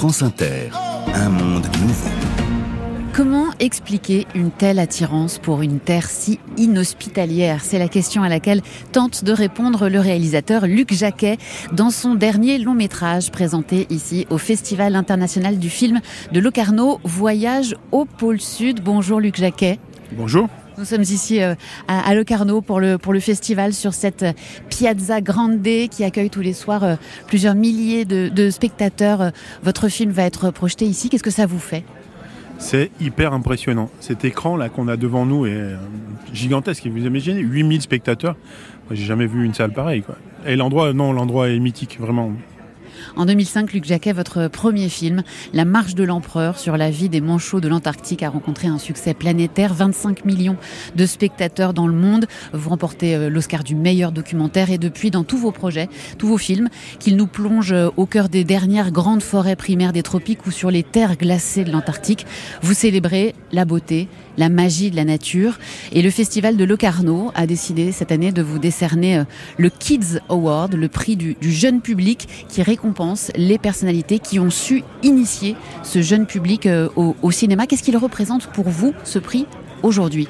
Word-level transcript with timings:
France 0.00 0.22
Inter, 0.22 0.70
un 1.12 1.28
monde 1.28 1.66
nouveau. 1.82 2.08
Comment 3.12 3.48
expliquer 3.58 4.26
une 4.34 4.50
telle 4.50 4.78
attirance 4.78 5.36
pour 5.38 5.60
une 5.60 5.78
terre 5.78 6.06
si 6.06 6.40
inhospitalière? 6.56 7.62
C'est 7.62 7.78
la 7.78 7.86
question 7.86 8.22
à 8.22 8.30
laquelle 8.30 8.62
tente 8.92 9.24
de 9.24 9.32
répondre 9.32 9.90
le 9.90 10.00
réalisateur 10.00 10.66
Luc 10.66 10.94
Jacquet 10.94 11.36
dans 11.72 11.90
son 11.90 12.14
dernier 12.14 12.56
long 12.56 12.72
métrage 12.72 13.30
présenté 13.30 13.86
ici 13.90 14.26
au 14.30 14.38
Festival 14.38 14.96
international 14.96 15.58
du 15.58 15.68
film 15.68 16.00
de 16.32 16.40
Locarno, 16.40 16.98
Voyage 17.04 17.76
au 17.92 18.06
pôle 18.06 18.40
Sud. 18.40 18.80
Bonjour 18.82 19.20
Luc 19.20 19.36
Jacquet. 19.36 19.78
Bonjour. 20.12 20.48
Nous 20.80 20.86
sommes 20.86 21.02
ici 21.02 21.42
euh, 21.42 21.54
à 21.88 22.14
Locarno 22.14 22.62
pour 22.62 22.80
le, 22.80 22.96
pour 22.96 23.12
le 23.12 23.20
festival 23.20 23.74
sur 23.74 23.92
cette 23.92 24.22
euh, 24.22 24.32
Piazza 24.70 25.20
Grande 25.20 25.60
qui 25.62 26.04
accueille 26.04 26.30
tous 26.30 26.40
les 26.40 26.54
soirs 26.54 26.84
euh, 26.84 26.94
plusieurs 27.26 27.54
milliers 27.54 28.06
de, 28.06 28.48
spectateurs. 28.48 29.30
Votre 29.62 29.90
film 29.90 30.10
va 30.10 30.22
être 30.22 30.50
projeté 30.50 30.86
ici. 30.86 31.10
Qu'est-ce 31.10 31.22
que 31.22 31.30
ça 31.30 31.44
vous 31.44 31.58
fait? 31.58 31.84
C'est 32.56 32.90
hyper 32.98 33.34
impressionnant. 33.34 33.90
Cet 34.00 34.24
écran 34.24 34.56
là 34.56 34.70
qu'on 34.70 34.88
a 34.88 34.96
devant 34.96 35.26
nous 35.26 35.44
est 35.44 35.74
gigantesque. 36.32 36.86
Vous 36.86 37.04
imaginez 37.04 37.40
8000 37.40 37.82
spectateurs. 37.82 38.36
J'ai 38.90 39.04
jamais 39.04 39.26
vu 39.26 39.44
une 39.44 39.52
salle 39.52 39.74
pareille. 39.74 40.02
Et 40.46 40.56
l'endroit, 40.56 40.94
non, 40.94 41.12
l'endroit 41.12 41.50
est 41.50 41.58
mythique, 41.58 41.98
vraiment. 42.00 42.32
En 43.16 43.26
2005, 43.26 43.72
Luc 43.72 43.84
Jacquet, 43.84 44.12
votre 44.12 44.48
premier 44.48 44.88
film, 44.88 45.22
La 45.52 45.64
marche 45.64 45.94
de 45.94 46.04
l'empereur 46.04 46.58
sur 46.58 46.76
la 46.76 46.90
vie 46.90 47.08
des 47.08 47.20
manchots 47.20 47.60
de 47.60 47.68
l'Antarctique, 47.68 48.22
a 48.22 48.30
rencontré 48.30 48.68
un 48.68 48.78
succès 48.78 49.14
planétaire. 49.14 49.74
25 49.74 50.24
millions 50.24 50.56
de 50.94 51.06
spectateurs 51.06 51.74
dans 51.74 51.86
le 51.86 51.94
monde. 51.94 52.26
Vous 52.52 52.70
remportez 52.70 53.14
euh, 53.14 53.28
l'Oscar 53.28 53.64
du 53.64 53.74
meilleur 53.74 54.12
documentaire 54.12 54.70
et 54.70 54.78
depuis, 54.78 55.10
dans 55.10 55.24
tous 55.24 55.38
vos 55.38 55.52
projets, 55.52 55.88
tous 56.18 56.28
vos 56.28 56.38
films, 56.38 56.68
qu'il 56.98 57.16
nous 57.16 57.26
plonge 57.26 57.72
euh, 57.72 57.88
au 57.96 58.06
cœur 58.06 58.28
des 58.28 58.44
dernières 58.44 58.92
grandes 58.92 59.22
forêts 59.22 59.56
primaires 59.56 59.92
des 59.92 60.02
tropiques 60.02 60.46
ou 60.46 60.50
sur 60.50 60.70
les 60.70 60.82
terres 60.82 61.16
glacées 61.16 61.64
de 61.64 61.72
l'Antarctique, 61.72 62.26
vous 62.62 62.74
célébrez 62.74 63.34
la 63.52 63.64
beauté, 63.64 64.08
la 64.36 64.48
magie 64.48 64.90
de 64.90 64.96
la 64.96 65.04
nature. 65.04 65.58
Et 65.92 66.02
le 66.02 66.10
festival 66.10 66.56
de 66.56 66.64
Locarno 66.64 67.32
a 67.34 67.46
décidé 67.46 67.92
cette 67.92 68.12
année 68.12 68.32
de 68.32 68.42
vous 68.42 68.58
décerner 68.58 69.18
euh, 69.18 69.24
le 69.58 69.70
Kids 69.70 70.18
Award, 70.28 70.74
le 70.74 70.88
prix 70.88 71.16
du, 71.16 71.36
jeune 71.42 71.80
public 71.80 72.28
qui 72.48 72.62
récompense 72.62 72.99
les 73.36 73.58
personnalités 73.58 74.18
qui 74.18 74.38
ont 74.38 74.50
su 74.50 74.82
initier 75.02 75.56
ce 75.82 76.02
jeune 76.02 76.26
public 76.26 76.66
euh, 76.66 76.88
au, 76.96 77.30
cinéma. 77.30 77.66
Qu'est-ce 77.66 77.82
qu'il 77.82 77.96
représente 77.96 78.48
pour 78.48 78.68
vous, 78.68 78.92
ce 79.04 79.18
prix, 79.18 79.46
aujourd'hui? 79.82 80.28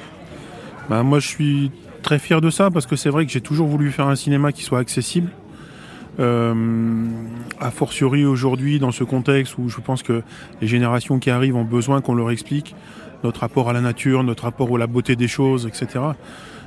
Bah, 0.89 1.03
Moi, 1.03 1.19
je 1.19 1.27
suis 1.27 1.71
très 2.01 2.19
fier 2.19 2.41
de 2.41 2.49
ça 2.49 2.71
parce 2.71 2.85
que 2.85 2.95
c'est 2.95 3.09
vrai 3.09 3.25
que 3.25 3.31
j'ai 3.31 3.41
toujours 3.41 3.67
voulu 3.67 3.91
faire 3.91 4.07
un 4.07 4.15
cinéma 4.15 4.51
qui 4.51 4.63
soit 4.63 4.79
accessible. 4.79 5.29
Euh, 6.19 7.05
a 7.59 7.71
fortiori 7.71 8.25
aujourd'hui 8.25 8.79
dans 8.79 8.91
ce 8.91 9.05
contexte 9.05 9.57
où 9.57 9.69
je 9.69 9.79
pense 9.79 10.03
que 10.03 10.23
les 10.61 10.67
générations 10.67 11.19
qui 11.19 11.29
arrivent 11.29 11.55
ont 11.55 11.63
besoin 11.63 12.01
qu'on 12.01 12.15
leur 12.15 12.31
explique 12.31 12.75
notre 13.23 13.41
rapport 13.41 13.69
à 13.69 13.73
la 13.73 13.81
nature, 13.81 14.23
notre 14.23 14.43
rapport 14.43 14.75
à 14.75 14.77
la 14.77 14.87
beauté 14.87 15.15
des 15.15 15.27
choses, 15.27 15.67
etc. 15.67 16.03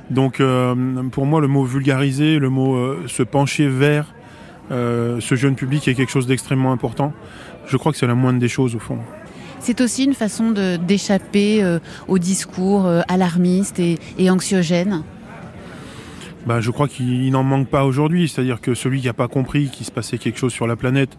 Donc 0.09 0.39
euh, 0.39 1.03
pour 1.11 1.25
moi, 1.25 1.41
le 1.41 1.47
mot 1.47 1.63
vulgariser, 1.63 2.39
le 2.39 2.49
mot 2.49 2.75
euh, 2.75 3.03
se 3.07 3.23
pencher 3.23 3.67
vers 3.67 4.14
euh, 4.71 5.19
ce 5.19 5.35
jeune 5.35 5.55
public 5.55 5.87
est 5.87 5.95
quelque 5.95 6.11
chose 6.11 6.27
d'extrêmement 6.27 6.71
important. 6.71 7.13
Je 7.67 7.77
crois 7.77 7.91
que 7.91 7.97
c'est 7.97 8.07
la 8.07 8.15
moindre 8.15 8.39
des 8.39 8.47
choses 8.47 8.75
au 8.75 8.79
fond. 8.79 8.99
C'est 9.59 9.81
aussi 9.81 10.03
une 10.03 10.13
façon 10.13 10.51
d'échapper 10.51 11.79
au 12.07 12.19
discours 12.19 12.87
alarmiste 13.07 13.79
et, 13.79 13.97
et 14.19 14.29
anxiogène 14.29 15.03
bah, 16.45 16.61
je 16.61 16.69
crois 16.69 16.87
qu'il 16.87 17.31
n'en 17.31 17.43
manque 17.43 17.67
pas 17.69 17.85
aujourd'hui. 17.85 18.29
C'est-à-dire 18.29 18.61
que 18.61 18.75
celui 18.75 19.01
qui 19.01 19.07
n'a 19.07 19.13
pas 19.13 19.27
compris 19.27 19.69
qu'il 19.69 19.85
se 19.85 19.91
passait 19.91 20.17
quelque 20.17 20.37
chose 20.37 20.53
sur 20.53 20.67
la 20.67 20.75
planète 20.75 21.17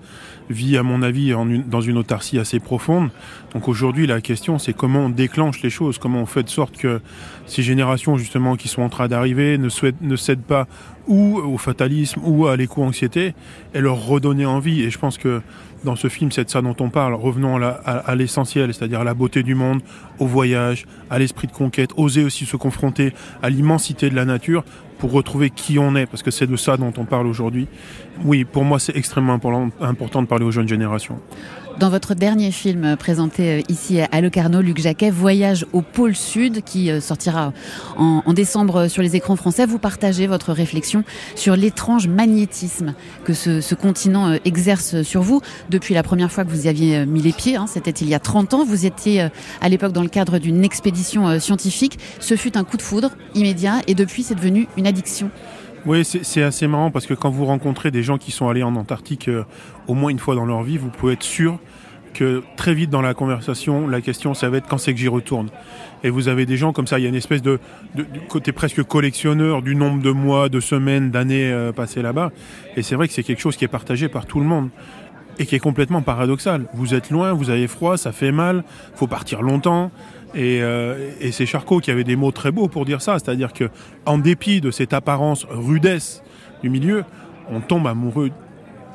vit, 0.51 0.77
à 0.77 0.83
mon 0.83 1.03
avis, 1.03 1.35
dans 1.67 1.81
une 1.81 1.99
autarcie 1.99 2.39
assez 2.39 2.61
profonde. 2.61 3.11
Donc 3.53 3.69
aujourd'hui, 3.69 4.07
la 4.07 4.21
question, 4.21 4.59
c'est 4.59 4.73
comment 4.73 5.07
on 5.07 5.11
déclenche 5.11 5.63
les 5.63 5.71
choses, 5.71 5.99
comment 5.99 6.21
on 6.21 6.27
fait 6.27 6.43
de 6.43 6.49
sorte 6.49 6.77
que 6.77 7.01
ces 7.47 7.63
générations, 7.63 8.17
justement, 8.17 8.57
qui 8.57 8.69
sont 8.69 8.83
en 8.83 8.89
train 8.89 9.09
d'arriver, 9.09 9.59
ne, 9.59 9.69
ne 10.03 10.17
cèdent 10.17 10.43
pas 10.43 10.67
ou 11.09 11.39
au 11.39 11.57
fatalisme 11.57 12.21
ou 12.25 12.47
à 12.47 12.57
l'éco-anxiété, 12.57 13.35
et 13.75 13.81
leur 13.81 14.05
redonner 14.07 14.45
envie. 14.45 14.83
Et 14.83 14.91
je 14.91 14.99
pense 14.99 15.19
que 15.19 15.41
dans 15.85 15.95
ce 15.95 16.09
film, 16.09 16.33
c'est 16.33 16.45
de 16.45 16.51
ça 16.51 16.63
dont 16.63 16.75
on 16.81 16.91
parle. 16.91 17.15
Revenons 17.15 17.61
à 17.63 18.15
l'essentiel, 18.17 18.75
c'est-à-dire 18.75 19.01
à 19.01 19.05
la 19.05 19.15
beauté 19.15 19.45
du 19.45 19.55
monde, 19.55 19.83
au 20.19 20.27
voyage, 20.27 20.85
à 21.11 21.19
l'esprit 21.19 21.47
de 21.47 21.53
conquête, 21.53 21.91
oser 21.97 22.25
aussi 22.25 22.45
se 22.45 22.57
confronter 22.57 23.13
à 23.43 23.51
l'immensité 23.51 24.11
de 24.11 24.17
la 24.17 24.25
nature 24.25 24.65
pour 24.99 25.13
retrouver 25.13 25.51
qui 25.51 25.79
on 25.79 25.95
est, 25.95 26.07
parce 26.07 26.23
que 26.23 26.31
c'est 26.31 26.47
de 26.47 26.57
ça 26.57 26.77
dont 26.77 26.93
on 26.97 27.05
parle 27.05 27.27
aujourd'hui. 27.27 27.69
Oui, 28.25 28.45
pour 28.45 28.65
moi, 28.65 28.81
c'est 28.81 28.97
extrêmement 28.97 29.39
important 29.81 30.23
de 30.23 30.27
parler 30.27 30.36
aux 30.45 30.51
jeunes 30.51 30.69
générations. 30.69 31.19
Dans 31.79 31.91
votre 31.91 32.15
dernier 32.15 32.53
film 32.53 32.97
présenté 32.97 33.59
euh, 33.59 33.63
ici 33.69 34.01
à 34.01 34.21
Locarno, 34.23 34.63
Luc 34.63 34.79
Jacquet, 34.79 35.11
Voyage 35.11 35.67
au 35.75 35.83
pôle 35.83 36.17
Sud, 36.17 36.63
qui 36.65 36.91
euh, 36.91 37.01
sortira 37.01 37.53
en, 37.99 38.33
décembre 38.33 38.89
sur 38.89 39.03
les 39.03 39.15
écrans 39.15 39.37
français, 39.37 39.67
vous 39.67 39.79
partagez 39.79 40.27
votre 40.27 40.55
réflexion 40.55 41.05
sur 41.35 41.55
l'étrange 41.55 42.09
magnétisme 42.09 42.95
que 43.25 43.35
ce, 43.35 43.75
continent 43.75 44.31
euh, 44.31 44.37
exerce 44.47 45.03
sur 45.03 45.21
vous. 45.21 45.43
Depuis 45.69 45.93
la 45.93 46.03
première 46.03 46.33
fois 46.33 46.47
que 46.47 46.51
vous 46.51 46.65
y 46.65 46.69
aviez 46.69 47.05
mis 47.05 47.21
les 47.21 47.33
pieds, 47.33 47.57
hein, 47.57 47.67
c'était 47.67 47.91
il 47.91 48.09
y 48.09 48.15
a 48.15 48.21
30 48.21 48.55
ans, 48.55 48.65
vous 48.65 48.87
étiez 48.87 49.29
à 49.61 49.69
l'époque 49.69 49.93
dans 49.93 50.03
le 50.03 50.09
cadre 50.09 50.39
d'une 50.39 50.65
expédition 50.65 51.39
scientifique. 51.39 51.99
Ce 52.21 52.37
fut 52.37 52.57
un 52.57 52.65
coup 52.65 52.79
de 52.79 52.83
foudre 52.83 53.11
immédiat 53.35 53.83
et 53.87 53.95
depuis 53.95 54.23
c'est 54.23 54.35
devenu 54.35 54.67
une 54.79 54.87
addiction. 54.87 55.31
Oui, 55.87 56.05
c'est 56.05 56.43
assez 56.43 56.67
marrant 56.67 56.91
parce 56.91 57.07
que 57.07 57.15
quand 57.15 57.31
vous 57.31 57.45
rencontrez 57.45 57.93
des 57.93 58.03
gens 58.03 58.19
qui 58.19 58.33
sont 58.33 58.49
allés 58.49 58.65
en 58.65 58.75
Antarctique 58.75 59.29
euh, 59.29 59.45
au 59.87 59.95
moins 59.95 60.11
une 60.11 60.19
fois 60.19 60.35
dans 60.35 60.45
leur 60.45 60.65
vie, 60.65 60.79
vous 60.79 60.89
pouvez 60.89 61.13
être 61.13 61.23
sûr 61.23 61.61
que 62.13 62.43
très 62.57 62.75
vite 62.75 62.91
dans 62.91 63.03
la 63.03 63.15
conversation, 63.15 63.87
la 63.87 64.01
question 64.01 64.35
ça 64.35 64.49
va 64.49 64.57
être 64.57 64.67
quand 64.67 64.79
c'est 64.79 64.93
que 64.93 64.99
j'y 64.99 65.07
retourne. 65.07 65.49
Et 66.03 66.11
vous 66.11 66.27
avez 66.27 66.45
des 66.45 66.57
gens 66.57 66.73
comme 66.73 66.89
ça, 66.89 66.99
il 66.99 67.03
y 67.03 67.07
a 67.07 67.09
une 67.09 67.15
espèce 67.15 67.41
de, 67.41 67.61
côté 68.29 68.51
presque 68.51 68.83
collectionneur 68.83 69.63
du 69.63 69.77
nombre 69.77 70.03
de 70.03 70.11
mois, 70.11 70.49
de 70.49 70.59
semaines, 70.59 71.13
d'années 71.13 71.53
euh, 71.53 71.71
passées 71.71 72.03
là-bas. 72.03 72.33
Et 72.77 72.83
c'est 72.83 72.97
vrai 72.97 73.07
que 73.07 73.15
c'est 73.15 73.23
quelque 73.23 73.41
chose 73.41 73.57
qui 73.57 73.65
est 73.65 73.69
partagé 73.69 74.09
par 74.09 74.27
tout 74.27 74.41
le 74.41 74.47
monde 74.47 74.71
et 75.39 75.47
qui 75.47 75.55
est 75.55 75.61
complètement 75.61 76.03
paradoxal. 76.03 76.67
Vous 76.75 76.95
êtes 76.95 77.11
loin, 77.11 77.33
vous 77.33 77.51
avez 77.51 77.69
froid, 77.69 77.97
ça 77.97 78.11
fait 78.11 78.33
mal, 78.33 78.65
faut 78.97 79.07
partir 79.07 79.41
longtemps. 79.41 79.93
Euh, 80.37 81.11
et, 81.21 81.33
c'est 81.33 81.47
Charcot 81.47 81.81
qui 81.81 81.91
avait 81.91 82.05
des 82.05 82.17
mots 82.17 82.31
très 82.31 82.53
beaux 82.53 82.69
pour 82.69 82.85
dire 82.85 83.01
ça, 83.01 83.19
c'est-à-dire 83.19 83.53
que 83.53 83.71
en 84.05 84.19
dépit 84.19 84.61
de 84.61 84.71
cette 84.71 84.93
apparence 84.93 85.47
rudesse 85.49 86.23
du 86.63 86.71
milieu, 86.71 87.05
on 87.51 87.61
tombe 87.61 87.87
amoureux 87.87 88.31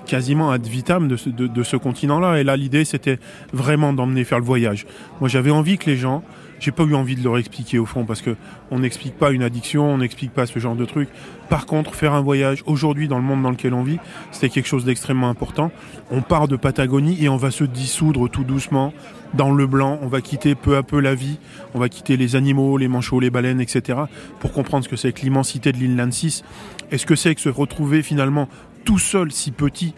quasiment 0.06 0.51
ad 0.51 0.66
vitam 0.66 1.07
de 1.07 1.16
ce, 1.16 1.30
de 1.30 1.63
ce 1.63 1.78
continent-là. 1.78 2.40
Et 2.40 2.44
là, 2.44 2.57
l'idée, 2.57 2.85
c'était 2.85 3.19
vraiment 3.53 3.94
d'emmener 3.94 4.24
faire 4.24 4.40
le 4.40 4.46
voyage. 4.46 4.85
Moi, 5.19 5.30
j'avais 5.30 5.51
envie 5.51 5.78
que 5.78 5.90
les 5.90 5.97
gens 5.97 6.24
j'ai 6.62 6.72
pas 6.72 6.84
eu 6.84 6.94
envie 6.94 7.16
de 7.16 7.24
leur 7.24 7.38
expliquer 7.40 7.80
au 7.80 7.86
fond 7.86 8.06
parce 8.06 8.22
que 8.22 8.36
on 8.70 8.80
n'explique 8.80 9.18
pas 9.18 9.32
une 9.32 9.42
addiction, 9.42 9.92
on 9.92 9.98
n'explique 9.98 10.32
pas 10.32 10.46
ce 10.46 10.60
genre 10.60 10.76
de 10.76 10.86
truc. 10.86 11.10
Par 11.50 11.66
contre, 11.66 11.96
faire 11.96 12.14
un 12.14 12.22
voyage 12.22 12.64
aujourd'hui 12.68 13.08
dans 13.08 13.18
le 13.18 13.24
monde 13.24 13.42
dans 13.42 13.50
lequel 13.50 13.74
on 13.74 13.84
vit, 13.84 13.98
c'était 14.32 14.50
quelque 14.50 14.68
chose 14.68 14.86
d'extrêmement 14.86 15.30
important. 15.30 15.72
On 16.12 16.22
part 16.22 16.48
de 16.48 16.56
Patagonie 16.56 17.18
et 17.22 17.30
on 17.30 17.38
va 17.38 17.50
se 17.50 17.64
dissoudre 17.64 18.30
tout 18.30 18.44
doucement 18.44 18.94
dans 19.34 19.52
le 19.52 19.66
blanc. 19.66 20.00
On 20.04 20.08
va 20.08 20.22
quitter 20.22 20.54
peu 20.54 20.78
à 20.78 20.84
peu 20.84 21.00
la 21.00 21.16
vie. 21.16 21.40
On 21.74 21.80
va 21.80 21.90
quitter 21.90 22.16
les 22.16 22.36
animaux, 22.36 22.78
les 22.78 22.88
manchots, 22.88 23.20
les 23.20 23.32
baleines, 23.32 23.60
etc. 23.60 24.00
pour 24.40 24.52
comprendre 24.54 24.84
ce 24.84 24.90
que 24.90 24.96
c'est 24.96 25.12
que 25.14 25.22
l'immensité 25.22 25.72
de 25.72 25.78
l'inland 25.78 26.12
6 26.12 26.44
et 26.92 27.00
ce 27.00 27.08
que 27.08 27.16
c'est 27.16 27.34
que 27.34 27.42
se 27.42 27.50
retrouver 27.50 28.04
finalement 28.04 28.48
tout 28.86 29.00
seul, 29.00 29.32
si 29.32 29.52
petit, 29.52 29.94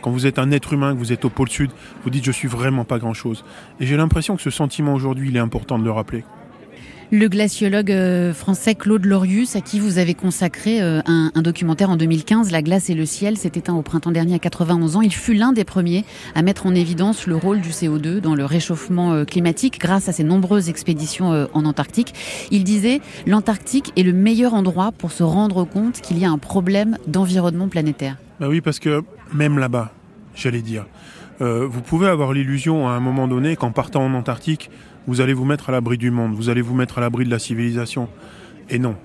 quand 0.00 0.10
vous 0.10 0.26
êtes 0.26 0.38
un 0.38 0.50
être 0.50 0.72
humain, 0.72 0.92
que 0.94 0.98
vous 0.98 1.12
êtes 1.12 1.24
au 1.24 1.30
pôle 1.30 1.48
sud, 1.48 1.70
vous 2.04 2.10
dites 2.10 2.24
je 2.24 2.32
suis 2.32 2.48
vraiment 2.48 2.84
pas 2.84 2.98
grand-chose. 2.98 3.44
Et 3.80 3.86
j'ai 3.86 3.96
l'impression 3.96 4.36
que 4.36 4.42
ce 4.42 4.50
sentiment 4.50 4.94
aujourd'hui, 4.94 5.28
il 5.28 5.36
est 5.36 5.40
important 5.40 5.78
de 5.78 5.84
le 5.84 5.90
rappeler. 5.90 6.24
Le 7.12 7.28
glaciologue 7.28 7.90
euh, 7.90 8.32
français 8.32 8.76
Claude 8.76 9.04
Lorius, 9.04 9.56
à 9.56 9.60
qui 9.60 9.80
vous 9.80 9.98
avez 9.98 10.14
consacré 10.14 10.80
euh, 10.80 11.00
un, 11.06 11.42
documentaire 11.42 11.90
en 11.90 11.96
2015, 11.96 12.52
La 12.52 12.62
glace 12.62 12.88
et 12.88 12.94
le 12.94 13.04
ciel, 13.04 13.36
s'est 13.36 13.50
éteint 13.56 13.74
au 13.74 13.82
printemps 13.82 14.12
dernier 14.12 14.36
à 14.36 14.38
91 14.38 14.94
ans. 14.94 15.00
Il 15.00 15.12
fut 15.12 15.34
l'un 15.34 15.52
des 15.52 15.64
premiers 15.64 16.04
à 16.36 16.42
mettre 16.42 16.66
en 16.66 16.74
évidence 16.74 17.26
le 17.26 17.34
rôle 17.34 17.60
du 17.62 17.70
CO2 17.70 18.20
dans 18.20 18.36
le 18.36 18.44
réchauffement 18.44 19.12
euh, 19.12 19.24
climatique 19.24 19.80
grâce 19.80 20.08
à 20.08 20.12
ses 20.12 20.22
nombreuses 20.22 20.68
expéditions 20.68 21.48
en 21.52 21.64
Antarctique. 21.64 22.14
Il 22.52 22.62
disait 22.62 23.00
l'Antarctique 23.26 23.92
est 23.96 24.04
le 24.04 24.12
meilleur 24.12 24.54
endroit 24.54 24.92
pour 24.92 25.10
se 25.10 25.24
rendre 25.24 25.64
compte 25.64 26.00
qu'il 26.00 26.16
y 26.16 26.24
a 26.24 26.30
un 26.30 26.38
problème 26.38 26.96
d'environnement 27.08 27.66
planétaire. 27.66 28.18
Bah 28.38 28.46
oui, 28.48 28.60
parce 28.60 28.78
que 28.78 29.02
même 29.34 29.58
là-bas, 29.58 29.92
j'allais 30.34 30.62
dire, 30.62 30.86
euh, 31.40 31.66
vous 31.66 31.82
pouvez 31.82 32.08
avoir 32.08 32.32
l'illusion 32.32 32.88
à 32.88 32.92
un 32.92 33.00
moment 33.00 33.28
donné 33.28 33.56
qu'en 33.56 33.72
partant 33.72 34.04
en 34.04 34.14
Antarctique, 34.14 34.70
vous 35.06 35.20
allez 35.20 35.32
vous 35.32 35.44
mettre 35.44 35.70
à 35.70 35.72
l'abri 35.72 35.96
du 35.96 36.10
monde, 36.10 36.34
vous 36.34 36.50
allez 36.50 36.60
vous 36.60 36.74
mettre 36.74 36.98
à 36.98 37.00
l'abri 37.00 37.24
de 37.24 37.30
la 37.30 37.38
civilisation. 37.38 38.08
Et 38.68 38.78
non. 38.78 38.96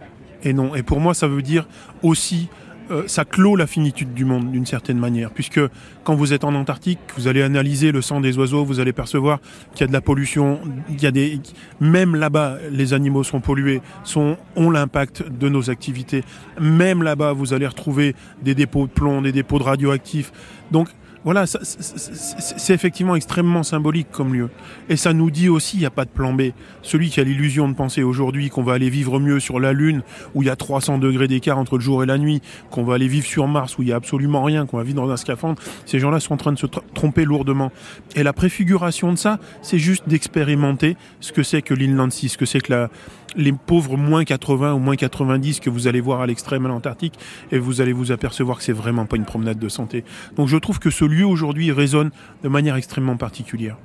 Et 0.44 0.54
non. 0.54 0.76
Et 0.76 0.84
pour 0.84 1.00
moi, 1.00 1.14
ça 1.14 1.28
veut 1.28 1.42
dire 1.42 1.68
aussi 2.04 2.50
euh, 2.92 3.04
ça 3.08 3.26
clôt 3.26 3.56
la 3.56 3.66
finitude 3.66 4.14
du 4.14 4.26
monde 4.26 4.52
d'une 4.52 4.66
certaine 4.66 5.00
manière, 5.00 5.32
puisque 5.32 5.60
quand 6.04 6.14
vous 6.14 6.34
êtes 6.34 6.44
en 6.44 6.54
Antarctique, 6.54 7.00
vous 7.18 7.28
allez 7.28 7.42
analyser 7.42 7.92
le 7.92 8.02
sang 8.02 8.22
des 8.22 8.38
oiseaux, 8.38 8.64
vous 8.64 8.80
allez 8.80 8.94
percevoir 8.94 9.40
qu'il 9.74 9.82
y 9.82 9.84
a 9.86 9.88
de 9.88 9.94
la 9.94 10.02
pollution, 10.02 10.60
il 10.90 11.02
y 11.02 11.08
a 11.08 11.12
des, 11.12 11.40
même 11.80 12.16
là-bas, 12.16 12.58
les 12.72 12.94
animaux 12.94 13.24
sont 13.24 13.40
pollués, 13.40 13.82
sont, 14.04 14.38
ont 14.56 14.70
l'impact 14.70 15.24
de 15.28 15.50
nos 15.50 15.72
activités. 15.72 16.24
Même 16.60 17.02
là-bas, 17.02 17.34
vous 17.34 17.54
allez 17.54 17.66
retrouver 17.66 18.16
des 18.44 18.54
dépôts 18.54 18.86
de 18.86 18.92
plomb, 18.92 19.24
des 19.24 19.32
dépôts 19.32 19.58
de 19.58 19.64
radioactifs. 19.64 20.32
Donc, 20.70 20.90
voilà, 21.26 21.46
c'est 21.48 22.74
effectivement 22.74 23.16
extrêmement 23.16 23.64
symbolique 23.64 24.10
comme 24.12 24.36
lieu. 24.36 24.52
Et 24.90 24.96
ça 24.96 25.12
nous 25.12 25.32
dit 25.32 25.50
aussi, 25.50 25.78
il 25.78 25.80
n'y 25.80 25.86
a 25.88 25.92
pas 25.92 26.06
de 26.06 26.12
plan 26.12 26.34
B. 26.34 26.52
Celui 26.84 27.10
qui 27.10 27.20
a 27.20 27.24
l'illusion 27.24 27.68
de 27.68 27.74
penser 27.74 28.04
aujourd'hui 28.04 28.52
qu'on 28.52 28.62
va 28.62 28.74
aller 28.74 28.92
vivre 28.92 29.20
mieux 29.20 29.40
sur 29.40 29.60
la 29.60 29.74
Lune, 29.74 30.04
où 30.36 30.44
il 30.44 30.46
y 30.46 30.52
a 30.52 30.56
300 30.56 31.00
degrés 31.00 31.28
d'écart 31.28 31.58
entre 31.58 31.78
le 31.78 31.82
jour 31.82 32.04
et 32.04 32.06
la 32.06 32.20
nuit, 32.20 32.44
qu'on 32.70 32.84
va 32.84 32.94
aller 32.94 33.08
vivre 33.08 33.26
sur 33.26 33.48
Mars, 33.48 33.80
où 33.80 33.82
il 33.82 33.86
n'y 33.86 33.92
a 33.92 33.96
absolument 33.96 34.44
rien, 34.44 34.68
qu'on 34.68 34.78
va 34.78 34.84
vivre 34.84 35.02
dans 35.02 35.10
un 35.10 35.18
scaphandre, 35.18 35.60
ces 35.88 35.98
gens-là 35.98 36.20
sont 36.20 36.36
en 36.36 36.38
train 36.38 36.54
de 36.54 36.60
se 36.60 36.68
tromper 36.94 37.26
lourdement. 37.26 37.72
Et 38.16 38.22
la 38.22 38.32
préfiguration 38.32 39.12
de 39.12 39.18
ça, 39.18 39.40
c'est 39.64 39.80
juste 39.80 40.08
d'expérimenter 40.08 40.96
ce 41.22 41.32
que 41.32 41.42
c'est 41.42 41.64
que 41.64 41.74
l'Inland 41.74 42.12
6, 42.12 42.30
ce 42.30 42.38
que 42.38 42.46
c'est 42.46 42.62
que 42.62 42.72
la, 42.72 42.90
les 43.36 43.52
pauvres 43.52 43.98
moins 43.98 44.24
80 44.24 44.74
ou 44.74 44.80
moins 44.80 44.96
90 44.96 45.60
que 45.60 45.70
vous 45.70 45.88
allez 45.88 46.02
voir 46.02 46.22
à 46.22 46.28
l'extrême 46.28 46.66
à 46.66 46.70
l'Antarctique 46.70 47.16
et 47.52 47.60
vous 47.60 47.82
allez 47.82 47.94
vous 47.94 48.12
apercevoir 48.12 48.58
que 48.58 48.64
c'est 48.64 48.72
vraiment 48.72 49.06
pas 49.06 49.18
une 49.18 49.26
promenade 49.26 49.60
de 49.60 49.70
santé. 49.70 50.04
Donc 50.36 50.48
je 50.48 50.58
trouve 50.58 50.80
que 50.80 50.90
ce 50.90 51.06
lieu 51.06 51.26
aujourd'hui 51.26 51.72
résonne 51.72 52.12
de 52.44 52.50
manière 52.50 52.76
extrêmement 52.76 53.18
particulière. 53.18 53.78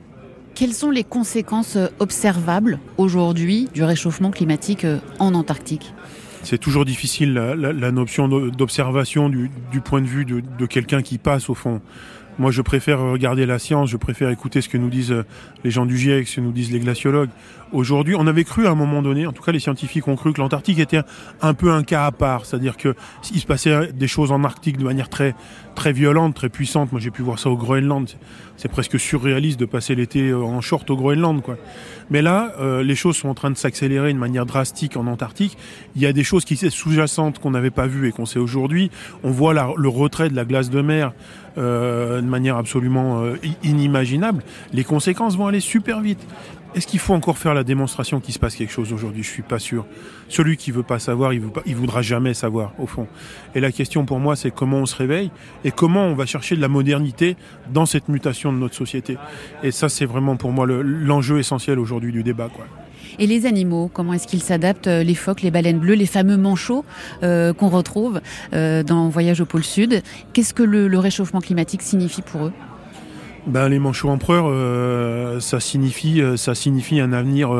Quelles 0.54 0.74
sont 0.74 0.90
les 0.90 1.04
conséquences 1.04 1.76
euh, 1.76 1.86
observables 2.00 2.80
aujourd'hui 2.98 3.68
du 3.72 3.82
réchauffement 3.82 4.30
climatique 4.30 4.84
euh, 4.84 4.98
en 5.18 5.34
Antarctique? 5.34 5.94
C'est 6.42 6.58
toujours 6.58 6.84
difficile 6.84 7.34
la, 7.34 7.92
notion 7.92 8.26
d'observation 8.28 9.28
du, 9.28 9.50
point 9.84 10.00
de 10.00 10.06
vue 10.06 10.24
de, 10.24 10.40
de 10.40 10.66
quelqu'un 10.66 11.02
qui 11.02 11.18
passe 11.18 11.50
au 11.50 11.54
fond. 11.54 11.82
Moi, 12.40 12.50
je 12.50 12.62
préfère 12.62 13.00
regarder 13.00 13.44
la 13.44 13.58
science, 13.58 13.90
je 13.90 13.98
préfère 13.98 14.30
écouter 14.30 14.62
ce 14.62 14.70
que 14.70 14.78
nous 14.78 14.88
disent 14.88 15.12
euh, 15.12 15.26
les 15.62 15.70
gens 15.70 15.84
du 15.84 15.98
GIEC, 15.98 16.26
ce 16.26 16.36
que 16.36 16.40
nous 16.40 16.52
disent 16.52 16.72
les 16.72 16.80
glaciologues. 16.80 17.28
Aujourd'hui, 17.72 18.16
on 18.18 18.26
avait 18.26 18.44
cru 18.44 18.66
à 18.66 18.70
un 18.70 18.74
moment 18.74 19.00
donné, 19.00 19.26
en 19.26 19.32
tout 19.32 19.42
cas 19.42 19.52
les 19.52 19.60
scientifiques 19.60 20.08
ont 20.08 20.16
cru 20.16 20.32
que 20.32 20.40
l'Antarctique 20.40 20.80
était 20.80 21.02
un 21.40 21.54
peu 21.54 21.70
un 21.70 21.84
cas 21.84 22.04
à 22.04 22.10
part, 22.10 22.44
c'est-à-dire 22.44 22.76
que 22.76 22.96
il 23.32 23.40
se 23.40 23.46
passait 23.46 23.92
des 23.92 24.08
choses 24.08 24.32
en 24.32 24.42
Arctique 24.42 24.76
de 24.76 24.84
manière 24.84 25.08
très 25.08 25.34
très 25.74 25.92
violente, 25.92 26.34
très 26.34 26.48
puissante. 26.48 26.92
Moi, 26.92 27.00
j'ai 27.00 27.10
pu 27.10 27.22
voir 27.22 27.38
ça 27.38 27.48
au 27.48 27.56
Groenland. 27.56 28.08
C'est 28.56 28.68
presque 28.68 28.98
surréaliste 28.98 29.58
de 29.58 29.64
passer 29.64 29.94
l'été 29.94 30.28
euh, 30.28 30.42
en 30.42 30.60
short 30.60 30.90
au 30.90 30.96
Groenland, 30.96 31.42
quoi. 31.42 31.56
Mais 32.10 32.22
là, 32.22 32.52
euh, 32.58 32.82
les 32.82 32.96
choses 32.96 33.16
sont 33.16 33.28
en 33.28 33.34
train 33.34 33.50
de 33.50 33.56
s'accélérer 33.56 34.12
de 34.12 34.18
manière 34.18 34.46
drastique 34.46 34.96
en 34.96 35.06
Antarctique. 35.06 35.56
Il 35.94 36.02
y 36.02 36.06
a 36.06 36.12
des 36.12 36.24
choses 36.24 36.44
qui 36.44 36.56
sont 36.56 36.70
sous-jacentes 36.70 37.38
qu'on 37.38 37.52
n'avait 37.52 37.70
pas 37.70 37.86
vues 37.86 38.08
et 38.08 38.12
qu'on 38.12 38.26
sait 38.26 38.40
aujourd'hui. 38.40 38.90
On 39.22 39.30
voit 39.30 39.54
le 39.54 39.88
retrait 39.88 40.28
de 40.28 40.34
la 40.34 40.44
glace 40.44 40.70
de 40.70 40.82
mer 40.82 41.12
euh, 41.56 42.20
de 42.20 42.26
manière 42.26 42.56
absolument 42.56 43.22
inimaginable. 43.62 44.42
Les 44.72 44.84
conséquences 44.84 45.36
vont 45.36 45.46
aller 45.46 45.60
super 45.60 46.00
vite. 46.00 46.26
Est-ce 46.74 46.86
qu'il 46.86 47.00
faut 47.00 47.14
encore 47.14 47.36
faire 47.36 47.52
la 47.52 47.64
démonstration 47.64 48.20
qu'il 48.20 48.32
se 48.32 48.38
passe 48.38 48.54
quelque 48.54 48.72
chose 48.72 48.92
aujourd'hui? 48.92 49.24
Je 49.24 49.28
suis 49.28 49.42
pas 49.42 49.58
sûr. 49.58 49.86
Celui 50.28 50.56
qui 50.56 50.70
veut 50.70 50.84
pas 50.84 51.00
savoir, 51.00 51.32
il, 51.32 51.40
voudra 51.74 52.00
jamais 52.00 52.32
savoir, 52.32 52.72
au 52.78 52.86
fond. 52.86 53.08
Et 53.56 53.60
la 53.60 53.72
question 53.72 54.04
pour 54.04 54.20
moi, 54.20 54.36
c'est 54.36 54.52
comment 54.52 54.78
on 54.78 54.86
se 54.86 54.94
réveille 54.94 55.32
et 55.64 55.72
comment 55.72 56.06
on 56.06 56.14
va 56.14 56.26
chercher 56.26 56.54
de 56.54 56.60
la 56.60 56.68
modernité 56.68 57.36
dans 57.72 57.86
cette 57.86 58.08
mutation 58.08 58.52
de 58.52 58.58
notre 58.58 58.76
société. 58.76 59.18
Et 59.64 59.72
ça, 59.72 59.88
c'est 59.88 60.04
vraiment 60.04 60.36
pour 60.36 60.52
moi 60.52 60.64
l'enjeu 60.66 61.40
essentiel 61.40 61.80
aujourd'hui 61.80 62.12
du 62.12 62.22
débat. 62.22 62.48
Et 63.18 63.26
les 63.26 63.46
animaux, 63.46 63.90
comment 63.92 64.12
est-ce 64.12 64.26
qu'ils 64.26 64.42
s'adaptent 64.42 64.86
euh, 64.86 65.02
Les 65.02 65.14
phoques, 65.14 65.42
les 65.42 65.50
baleines 65.50 65.78
bleues, 65.78 65.94
les 65.94 66.06
fameux 66.06 66.36
manchots 66.36 66.84
euh, 67.22 67.52
qu'on 67.52 67.68
retrouve 67.68 68.20
euh, 68.54 68.82
dans 68.82 69.08
Voyage 69.08 69.40
au 69.40 69.44
pôle 69.44 69.64
Sud? 69.64 70.02
Qu'est-ce 70.32 70.54
que 70.54 70.62
le, 70.62 70.98
réchauffement 70.98 71.40
climatique 71.40 71.82
signifie 71.82 72.22
pour 72.22 72.46
eux? 72.46 72.52
Ben, 73.46 73.68
les 73.68 73.78
manchots 73.78 74.10
empereurs, 74.10 75.40
ça 75.42 75.60
signifie, 75.60 76.22
ça 76.36 76.54
signifie 76.54 77.00
un 77.00 77.12
avenir 77.12 77.50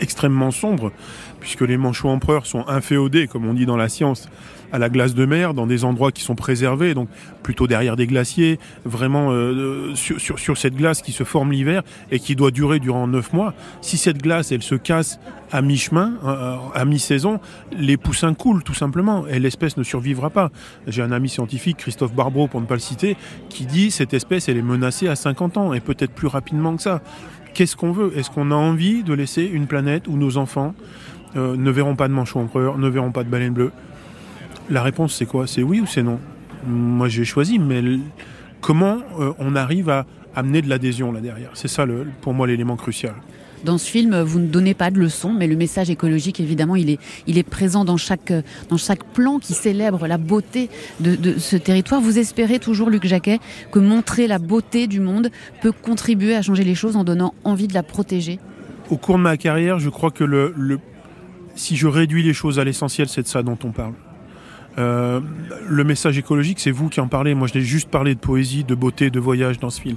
extrêmement 0.00 0.50
sombre, 0.50 0.92
puisque 1.40 1.62
les 1.62 1.76
manchots 1.76 2.08
empereurs 2.08 2.46
sont 2.46 2.66
inféodés, 2.68 3.26
comme 3.26 3.46
on 3.46 3.54
dit 3.54 3.66
dans 3.66 3.76
la 3.76 3.88
science, 3.88 4.28
à 4.74 4.78
la 4.78 4.88
glace 4.88 5.14
de 5.14 5.24
mer, 5.24 5.54
dans 5.54 5.68
des 5.68 5.84
endroits 5.84 6.10
qui 6.10 6.22
sont 6.22 6.34
préservés, 6.34 6.94
donc 6.94 7.08
plutôt 7.44 7.68
derrière 7.68 7.94
des 7.94 8.08
glaciers, 8.08 8.58
vraiment 8.84 9.30
euh, 9.30 9.94
sur, 9.94 10.20
sur, 10.20 10.40
sur, 10.40 10.58
cette 10.58 10.74
glace 10.74 11.00
qui 11.00 11.12
se 11.12 11.22
forme 11.22 11.52
l'hiver 11.52 11.84
et 12.10 12.18
qui 12.18 12.34
doit 12.34 12.50
durer 12.50 12.80
durant 12.80 13.06
neuf 13.06 13.32
mois. 13.32 13.54
Si 13.82 13.96
cette 13.96 14.20
glace, 14.20 14.50
elle 14.50 14.64
se 14.64 14.74
casse 14.74 15.20
à 15.54 15.62
mi-chemin, 15.62 16.14
euh, 16.24 16.56
à 16.74 16.84
mi-saison, 16.84 17.38
les 17.70 17.96
poussins 17.96 18.34
coulent 18.34 18.64
tout 18.64 18.74
simplement 18.74 19.24
et 19.28 19.38
l'espèce 19.38 19.76
ne 19.76 19.84
survivra 19.84 20.28
pas. 20.28 20.50
J'ai 20.88 21.00
un 21.00 21.12
ami 21.12 21.28
scientifique, 21.28 21.76
Christophe 21.76 22.12
Barbot, 22.12 22.48
pour 22.48 22.60
ne 22.60 22.66
pas 22.66 22.74
le 22.74 22.80
citer, 22.80 23.16
qui 23.50 23.64
dit 23.64 23.92
cette 23.92 24.14
espèce, 24.14 24.48
est 24.48 24.54
menacée 24.54 25.06
à 25.06 25.14
50 25.14 25.56
ans 25.56 25.72
et 25.72 25.78
peut-être 25.78 26.10
plus 26.10 26.26
rapidement 26.26 26.74
que 26.74 26.82
ça. 26.82 27.02
Qu'est-ce 27.54 27.76
qu'on 27.76 27.92
veut? 27.92 28.12
Est-ce 28.18 28.30
qu'on 28.30 28.50
a 28.50 28.56
envie 28.56 29.04
de 29.04 29.14
laisser 29.14 29.44
une 29.44 29.68
planète 29.68 30.08
où 30.08 30.16
nos 30.16 30.38
enfants 30.38 30.74
euh, 31.36 31.56
ne 31.56 31.70
verront 31.70 31.94
pas 31.94 32.08
de 32.08 32.12
manchots 32.12 32.40
empereurs, 32.40 32.76
ne 32.76 32.88
verront 32.88 33.12
pas 33.12 33.22
de 33.22 33.28
baleines 33.28 33.54
bleues? 33.54 33.70
La 34.70 34.82
réponse, 34.82 35.14
c'est 35.14 35.26
quoi? 35.26 35.46
C'est 35.46 35.62
oui 35.62 35.80
ou 35.80 35.86
c'est 35.86 36.02
non 36.02 36.18
Moi, 36.66 37.08
j'ai 37.08 37.24
choisi, 37.24 37.60
mais 37.60 37.80
comment 38.60 38.98
euh, 39.20 39.32
on 39.38 39.54
arrive 39.54 39.88
à 39.88 40.04
amener 40.34 40.62
de 40.62 40.68
l'adhésion 40.68 41.12
là 41.12 41.20
derrière? 41.20 41.50
C'est 41.54 41.68
ça, 41.68 41.86
pour 42.22 42.34
moi, 42.34 42.48
l'élément 42.48 42.74
crucial. 42.74 43.14
Dans 43.64 43.78
ce 43.78 43.90
film, 43.90 44.20
vous 44.20 44.40
ne 44.40 44.46
donnez 44.46 44.74
pas 44.74 44.90
de 44.90 44.98
leçons, 44.98 45.32
mais 45.32 45.46
le 45.46 45.56
message 45.56 45.88
écologique, 45.88 46.38
évidemment, 46.40 46.76
il 46.76 46.90
est, 46.90 46.98
il 47.26 47.42
présent 47.44 47.84
dans 47.84 47.96
chaque, 47.96 48.32
plan 49.14 49.38
qui 49.38 49.54
célèbre 49.54 50.06
la 50.06 50.18
beauté 50.18 50.68
de, 51.00 51.38
ce 51.38 51.56
territoire. 51.56 52.00
Vous 52.00 52.18
espérez 52.18 52.58
toujours, 52.58 52.90
Luc 52.90 53.06
Jacquet, 53.06 53.38
que 53.70 53.78
montrer 53.78 54.26
la 54.26 54.38
beauté 54.38 54.86
du 54.86 55.00
monde 55.00 55.30
peut 55.62 55.72
contribuer 55.72 56.34
à 56.34 56.42
changer 56.42 56.64
les 56.64 56.74
choses 56.74 56.96
en 56.96 57.04
donnant 57.04 57.34
envie 57.44 57.68
de 57.68 57.74
la 57.74 57.82
protéger 57.82 58.38
Au 58.90 58.96
cours 58.96 59.16
de 59.16 59.22
ma 59.22 59.36
carrière, 59.36 59.78
je 59.78 59.88
crois 59.88 60.10
que 60.10 60.24
si 61.54 61.76
je 61.76 61.86
réduis 61.86 62.22
les 62.22 62.34
choses 62.34 62.58
à 62.58 62.64
l'essentiel, 62.64 63.08
c'est 63.08 63.22
de 63.22 63.28
ça 63.28 63.42
dont 63.42 63.58
on 63.64 63.70
parle. 63.70 63.94
Euh, 64.78 65.20
le 65.68 65.84
message 65.84 66.18
écologique, 66.18 66.58
c'est 66.60 66.70
vous 66.70 66.88
qui 66.88 67.00
en 67.00 67.08
parlez. 67.08 67.34
Moi, 67.34 67.48
je 67.48 67.58
n'ai 67.58 67.64
juste 67.64 67.88
parlé 67.88 68.14
de 68.14 68.20
poésie, 68.20 68.64
de 68.64 68.74
beauté, 68.74 69.10
de 69.10 69.20
voyage 69.20 69.58
dans 69.58 69.70
ce 69.70 69.80
film. 69.80 69.96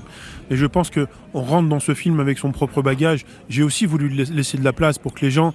Et 0.49 0.55
je 0.55 0.65
pense 0.65 0.89
que 0.89 1.07
on 1.33 1.41
rentre 1.41 1.67
dans 1.67 1.79
ce 1.79 1.93
film 1.93 2.19
avec 2.19 2.37
son 2.37 2.51
propre 2.51 2.81
bagage. 2.81 3.25
J'ai 3.49 3.63
aussi 3.63 3.85
voulu 3.85 4.09
laisser 4.09 4.57
de 4.57 4.63
la 4.63 4.73
place 4.73 4.97
pour 4.97 5.13
que 5.13 5.21
les 5.21 5.31
gens, 5.31 5.53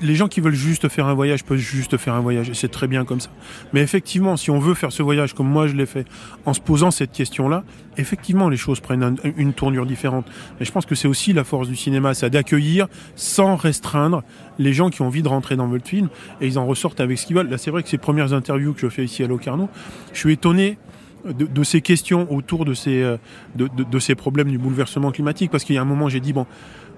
les 0.00 0.14
gens 0.14 0.28
qui 0.28 0.40
veulent 0.40 0.54
juste 0.54 0.88
faire 0.88 1.06
un 1.06 1.14
voyage 1.14 1.44
peuvent 1.44 1.58
juste 1.58 1.96
faire 1.96 2.14
un 2.14 2.20
voyage. 2.20 2.50
Et 2.50 2.54
c'est 2.54 2.70
très 2.70 2.88
bien 2.88 3.04
comme 3.04 3.20
ça. 3.20 3.30
Mais 3.72 3.80
effectivement, 3.80 4.36
si 4.36 4.50
on 4.50 4.58
veut 4.58 4.74
faire 4.74 4.92
ce 4.92 5.02
voyage 5.02 5.34
comme 5.34 5.48
moi 5.48 5.66
je 5.66 5.74
l'ai 5.74 5.86
fait, 5.86 6.06
en 6.44 6.54
se 6.54 6.60
posant 6.60 6.90
cette 6.90 7.12
question-là, 7.12 7.64
effectivement, 7.96 8.48
les 8.48 8.56
choses 8.56 8.80
prennent 8.80 9.16
une 9.36 9.52
tournure 9.52 9.86
différente. 9.86 10.26
Mais 10.58 10.66
je 10.66 10.72
pense 10.72 10.86
que 10.86 10.94
c'est 10.94 11.08
aussi 11.08 11.32
la 11.32 11.44
force 11.44 11.68
du 11.68 11.76
cinéma, 11.76 12.14
c'est 12.14 12.30
d'accueillir 12.30 12.88
sans 13.16 13.56
restreindre 13.56 14.22
les 14.58 14.72
gens 14.72 14.90
qui 14.90 15.02
ont 15.02 15.06
envie 15.06 15.22
de 15.22 15.28
rentrer 15.28 15.56
dans 15.56 15.66
votre 15.66 15.86
film 15.86 16.08
et 16.40 16.46
ils 16.46 16.58
en 16.58 16.66
ressortent 16.66 17.00
avec 17.00 17.18
ce 17.18 17.26
qu'ils 17.26 17.36
veulent. 17.36 17.48
Là, 17.48 17.58
c'est 17.58 17.70
vrai 17.70 17.82
que 17.82 17.88
ces 17.88 17.98
premières 17.98 18.32
interviews 18.32 18.61
que 18.70 18.80
je 18.80 18.88
fais 18.88 19.04
ici 19.04 19.22
à 19.22 19.26
Locarno, 19.26 19.68
je 20.12 20.18
suis 20.18 20.32
étonné 20.32 20.78
de, 21.24 21.64
ces 21.64 21.80
questions 21.80 22.32
autour 22.32 22.64
de 22.64 22.74
ces, 22.74 23.02
euh, 23.02 23.16
de, 23.56 23.98
ces 23.98 24.14
problèmes 24.14 24.48
du 24.48 24.58
bouleversement 24.58 25.10
climatique. 25.10 25.50
Parce 25.50 25.64
qu'il 25.64 25.74
y 25.74 25.78
a 25.78 25.82
un 25.82 25.86
moment, 25.86 26.08
j'ai 26.08 26.20
dit, 26.20 26.32
bon, 26.32 26.46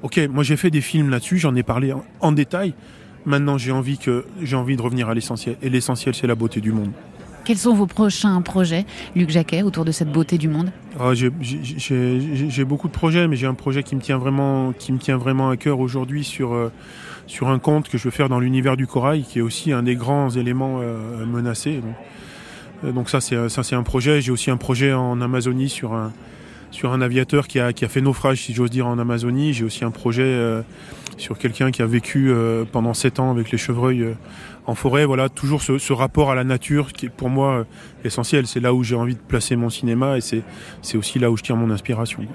ok, 0.02 0.20
moi 0.30 0.42
j'ai 0.42 0.56
fait 0.56 0.70
des 0.70 0.80
films 0.80 1.10
là-dessus, 1.10 1.38
j'en 1.38 1.54
ai 1.54 1.62
parlé 1.62 1.92
en, 2.20 2.32
détail. 2.32 2.74
Maintenant, 3.26 3.58
j'ai 3.58 3.72
envie, 3.72 3.98
que, 3.98 4.26
j'ai 4.42 4.56
envie 4.56 4.76
de 4.76 4.82
revenir 4.82 5.08
à 5.08 5.14
l'essentiel. 5.14 5.56
Et 5.62 5.70
l'essentiel, 5.70 6.14
c'est 6.14 6.26
la 6.26 6.34
beauté 6.34 6.60
du 6.60 6.72
monde. 6.72 6.92
Quels 7.44 7.58
sont 7.58 7.74
vos 7.74 7.86
prochains 7.86 8.40
projets, 8.42 8.86
Luc 9.14 9.30
Jacquet, 9.30 9.62
autour 9.62 9.84
de 9.84 9.92
cette 9.92 10.10
beauté 10.10 10.38
du 10.38 10.48
monde? 10.48 10.70
Ah, 10.98 11.12
J'ai 11.14 12.64
beaucoup 12.64 12.88
de 12.88 12.92
projets, 12.92 13.26
mais 13.28 13.36
j'ai 13.36 13.46
un 13.46 13.54
projet 13.54 13.82
qui 13.82 13.96
me 13.96 14.00
tient 14.00 14.18
vraiment, 14.18 14.72
qui 14.72 14.92
me 14.92 14.98
tient 14.98 15.16
vraiment 15.16 15.50
à 15.50 15.56
cœur 15.56 15.80
aujourd'hui 15.80 16.24
sur, 16.24 16.52
euh, 16.52 16.70
sur 17.26 17.48
un 17.48 17.58
conte 17.58 17.88
que 17.88 17.98
je 17.98 18.04
veux 18.04 18.10
faire 18.10 18.28
dans 18.28 18.40
l'univers 18.40 18.76
du 18.76 18.86
corail, 18.86 19.24
qui 19.24 19.38
est 19.38 19.42
aussi 19.42 19.72
un 19.72 19.82
des 19.82 19.96
grands 19.96 20.30
éléments 20.30 20.80
euh, 20.82 21.26
menacés. 21.26 21.80
Euh, 22.84 22.92
donc 22.92 23.10
ça 23.10 23.20
c'est 23.20 23.48
ça 23.48 23.62
c'est 23.62 23.74
un 23.76 23.82
projet. 23.82 24.20
J'ai 24.20 24.30
aussi 24.30 24.50
un 24.50 24.56
projet 24.56 24.92
en 24.92 25.20
Amazonie 25.20 25.68
sur 25.68 25.94
un 25.94 26.12
sur 26.74 26.92
un 26.92 27.00
aviateur 27.00 27.46
qui 27.46 27.60
a, 27.60 27.72
qui 27.72 27.84
a 27.84 27.88
fait 27.88 28.00
naufrage, 28.00 28.42
si 28.42 28.52
j'ose 28.52 28.70
dire, 28.70 28.88
en 28.88 28.98
Amazonie. 28.98 29.52
J'ai 29.52 29.64
aussi 29.64 29.84
un 29.84 29.92
projet 29.92 30.24
euh, 30.24 30.60
sur 31.16 31.38
quelqu'un 31.38 31.70
qui 31.70 31.82
a 31.82 31.86
vécu 31.86 32.30
euh, 32.30 32.64
pendant 32.70 32.94
sept 32.94 33.20
ans 33.20 33.30
avec 33.30 33.52
les 33.52 33.58
chevreuils 33.58 34.04
en 34.66 34.74
forêt. 34.74 35.04
Voilà, 35.04 35.28
toujours 35.28 35.62
ce, 35.62 35.78
ce, 35.78 35.92
rapport 35.92 36.32
à 36.32 36.34
la 36.34 36.42
nature 36.42 36.92
qui 36.92 37.06
est 37.06 37.10
pour 37.10 37.30
moi 37.30 37.64
essentiel. 38.04 38.48
C'est 38.48 38.58
là 38.58 38.74
où 38.74 38.82
j'ai 38.82 38.96
envie 38.96 39.14
de 39.14 39.20
placer 39.20 39.54
mon 39.54 39.70
cinéma 39.70 40.18
et 40.18 40.20
c'est 40.20 40.96
aussi 40.96 41.20
là 41.20 41.30
où 41.30 41.36
je 41.36 41.44
tire 41.44 41.56
mon 41.56 41.70
inspiration. 41.70 42.26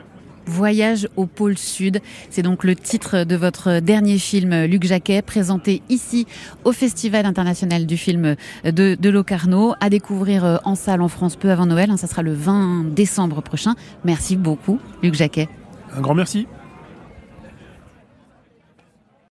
Voyage 0.50 1.08
au 1.16 1.28
pôle 1.28 1.58
Sud. 1.58 2.02
C'est 2.30 2.42
donc 2.42 2.64
le 2.64 2.76
titre 2.76 3.24
de 3.24 3.36
votre 3.36 3.80
dernier 3.80 4.18
film, 4.18 4.66
Luc 4.66 4.84
Jacquet, 4.84 5.22
présenté 5.22 5.84
ici 5.90 6.26
au 6.64 6.72
Festival 6.72 7.26
international 7.26 7.86
du 7.86 7.98
film 7.98 8.36
de, 8.66 9.10
Locarno, 9.10 9.76
à 9.80 9.90
découvrir 9.90 10.44
euh, 10.44 10.58
en 10.66 10.76
salle 10.76 11.02
en 11.02 11.08
France 11.08 11.36
peu 11.36 11.52
avant 11.52 11.68
Noël. 11.68 11.92
Ça 11.98 12.08
sera 12.08 12.24
le 12.24 12.34
20 12.34 12.96
décembre 12.96 13.42
prochain. 13.42 13.76
Merci 14.04 14.36
beaucoup, 14.36 14.80
Luc 15.04 15.14
Jacquet. 15.14 15.48
Un 15.96 16.02
grand 16.02 16.16
merci. 16.16 16.48